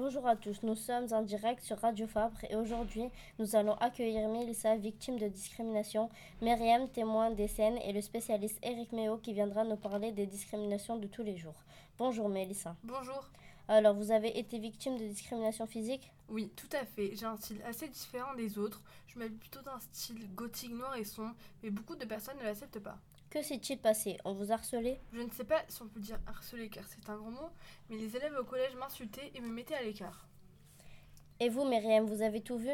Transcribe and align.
Bonjour 0.00 0.28
à 0.28 0.36
tous, 0.36 0.62
nous 0.62 0.76
sommes 0.76 1.12
en 1.12 1.22
direct 1.22 1.60
sur 1.60 1.76
Radio 1.78 2.06
Fabre 2.06 2.38
et 2.48 2.54
aujourd'hui 2.54 3.10
nous 3.40 3.56
allons 3.56 3.74
accueillir 3.78 4.28
Mélissa, 4.28 4.76
victime 4.76 5.18
de 5.18 5.26
discrimination, 5.26 6.08
Myriam, 6.40 6.88
témoin 6.88 7.32
des 7.32 7.48
scènes 7.48 7.78
et 7.78 7.92
le 7.92 8.00
spécialiste 8.00 8.60
Eric 8.62 8.92
Méo 8.92 9.16
qui 9.16 9.32
viendra 9.32 9.64
nous 9.64 9.74
parler 9.74 10.12
des 10.12 10.24
discriminations 10.24 10.98
de 10.98 11.08
tous 11.08 11.24
les 11.24 11.36
jours. 11.36 11.64
Bonjour 11.98 12.28
Mélissa. 12.28 12.76
Bonjour. 12.84 13.28
Alors 13.66 13.96
vous 13.96 14.12
avez 14.12 14.38
été 14.38 14.60
victime 14.60 14.98
de 14.98 15.04
discrimination 15.04 15.66
physique? 15.66 16.12
Oui, 16.28 16.52
tout 16.54 16.70
à 16.76 16.84
fait. 16.84 17.16
J'ai 17.16 17.26
un 17.26 17.36
style 17.36 17.60
assez 17.66 17.88
différent 17.88 18.34
des 18.36 18.56
autres. 18.56 18.80
Je 19.08 19.18
m'habille 19.18 19.38
plutôt 19.38 19.62
d'un 19.62 19.80
style 19.80 20.32
gothique 20.32 20.74
noir 20.74 20.94
et 20.94 21.02
sombre, 21.02 21.34
mais 21.64 21.70
beaucoup 21.70 21.96
de 21.96 22.04
personnes 22.04 22.38
ne 22.38 22.44
l'acceptent 22.44 22.78
pas. 22.78 22.98
Que 23.30 23.42
s'est-il 23.42 23.78
passé? 23.78 24.16
On 24.24 24.32
vous 24.32 24.52
harcelait 24.52 25.00
Je 25.12 25.20
ne 25.20 25.30
sais 25.30 25.44
pas 25.44 25.62
si 25.68 25.82
on 25.82 25.88
peut 25.88 26.00
dire 26.00 26.18
harceler 26.26 26.70
car 26.70 26.84
c'est 26.88 27.10
un 27.10 27.16
grand 27.16 27.30
mot, 27.30 27.50
mais 27.90 27.96
les 27.96 28.16
élèves 28.16 28.34
au 28.40 28.44
collège 28.44 28.74
m'insultaient 28.76 29.30
et 29.34 29.40
me 29.40 29.48
mettaient 29.48 29.74
à 29.74 29.82
l'écart. 29.82 30.26
Et 31.40 31.50
vous 31.50 31.64
Myriam, 31.64 32.06
vous 32.06 32.22
avez 32.22 32.40
tout 32.40 32.56
vu? 32.56 32.72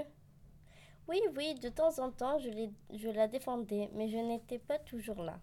Oui, 1.08 1.20
oui, 1.36 1.54
de 1.56 1.68
temps 1.68 1.98
en 1.98 2.10
temps 2.10 2.38
je, 2.38 2.48
je 2.96 3.08
la 3.08 3.26
défendais, 3.26 3.90
mais 3.94 4.08
je 4.08 4.16
n'étais 4.16 4.58
pas 4.58 4.78
toujours 4.78 5.22
là. 5.22 5.40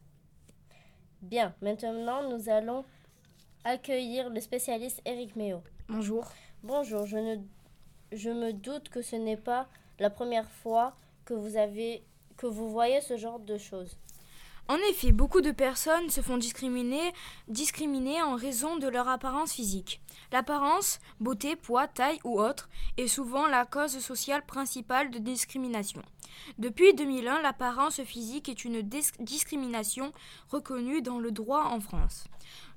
Bien, 1.22 1.54
maintenant 1.62 2.30
nous 2.30 2.50
allons 2.50 2.86
accueillir 3.64 4.30
le 4.30 4.40
spécialiste 4.40 5.02
Eric 5.05 5.36
Méo. 5.36 5.62
Bonjour. 5.90 6.32
Bonjour, 6.64 7.05
je, 7.05 7.18
ne, 7.18 7.36
je 8.12 8.30
me 8.30 8.54
doute 8.54 8.90
que 8.90 9.02
ce 9.02 9.18
n'est 9.18 9.38
pas 9.38 9.68
la 10.00 10.10
première 10.10 10.50
fois 10.50 10.96
que 11.26 11.34
vous, 11.34 11.58
avez, 11.58 12.04
que 12.38 12.48
vous 12.48 12.70
voyez 12.72 13.02
ce 13.02 13.18
genre 13.18 13.40
de 13.40 13.58
choses. 13.58 13.98
En 14.68 14.78
effet, 14.90 15.12
beaucoup 15.12 15.42
de 15.42 15.52
personnes 15.52 16.10
se 16.10 16.22
font 16.22 16.38
discriminer, 16.38 18.22
en 18.22 18.36
raison 18.36 18.78
de 18.78 18.88
leur 18.88 19.10
apparence 19.10 19.52
physique. 19.52 20.00
L'apparence, 20.32 21.00
beauté, 21.20 21.58
poids, 21.58 21.88
taille 21.88 22.20
ou 22.24 22.40
autre, 22.40 22.70
est 22.98 23.08
souvent 23.08 23.48
la 23.48 23.66
cause 23.66 24.00
sociale 24.00 24.46
principale 24.46 25.12
de 25.12 25.20
discrimination. 25.20 26.02
Depuis 26.58 26.94
2001, 26.94 27.41
l'apparence 27.41 28.02
physique 28.04 28.48
est 28.48 28.63
une 28.63 28.82
discrimination 29.20 30.13
reconnue 30.50 31.02
dans 31.02 31.20
le 31.20 31.32
droit 31.32 31.66
en 31.66 31.82
France. 31.82 32.24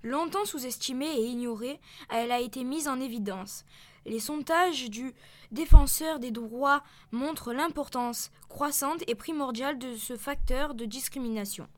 Longtemps 0.02 0.44
sous-estimée 0.44 1.14
et 1.16 1.26
ignorée, 1.26 1.78
elle 2.10 2.32
a 2.32 2.40
été 2.40 2.64
mise 2.64 2.88
en 2.88 3.00
évidence. 3.00 3.64
Les 4.04 4.18
sondages 4.18 4.90
du 4.90 5.14
défenseur 5.52 6.18
des 6.18 6.32
droits 6.32 6.82
montrent 7.12 7.52
l'importance 7.52 8.32
croissante 8.48 9.02
et 9.06 9.14
primordiale 9.14 9.78
de 9.78 9.96
ce 9.96 10.16
facteur 10.16 10.74
de 10.74 10.84
discrimination. 10.84 11.68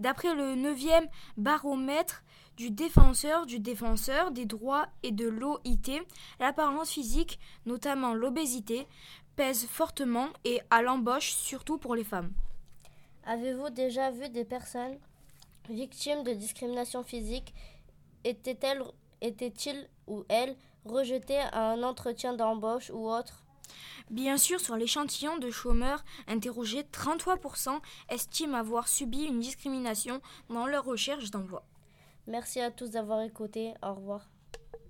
D'après 0.00 0.34
le 0.34 0.54
9e 0.54 1.08
baromètre 1.36 2.22
du 2.56 2.70
défenseur 2.70 3.46
du 3.46 3.58
défenseur 3.58 4.30
des 4.30 4.46
droits 4.46 4.86
et 5.02 5.10
de 5.10 5.26
l'OIT, 5.28 6.04
l'apparence 6.38 6.90
physique, 6.90 7.38
notamment 7.66 8.14
l'obésité, 8.14 8.86
pèse 9.36 9.66
fortement 9.66 10.28
et 10.44 10.60
à 10.70 10.82
l'embauche 10.82 11.32
surtout 11.32 11.78
pour 11.78 11.96
les 11.96 12.04
femmes. 12.04 12.32
Avez-vous 13.26 13.70
déjà 13.70 14.10
vu 14.10 14.28
des 14.28 14.44
personnes 14.44 14.98
victimes 15.68 16.22
de 16.22 16.32
discrimination 16.32 17.02
physique? 17.02 17.54
Étaient-elles 18.22 18.82
était-il 19.20 19.88
ou 20.06 20.24
elles 20.28 20.54
rejetées 20.84 21.38
à 21.38 21.70
un 21.70 21.82
entretien 21.82 22.34
d'embauche 22.34 22.90
ou 22.90 23.08
autre? 23.10 23.43
Bien 24.10 24.36
sûr, 24.36 24.60
sur 24.60 24.76
l'échantillon 24.76 25.38
de 25.38 25.50
chômeurs 25.50 26.04
interrogés, 26.26 26.82
33% 26.82 27.80
estiment 28.10 28.58
avoir 28.58 28.88
subi 28.88 29.24
une 29.24 29.40
discrimination 29.40 30.20
dans 30.50 30.66
leur 30.66 30.84
recherche 30.84 31.30
d'emploi. 31.30 31.64
Merci 32.26 32.60
à 32.60 32.70
tous 32.70 32.90
d'avoir 32.90 33.22
écouté. 33.22 33.74
Au 33.82 33.94
revoir. 33.94 34.33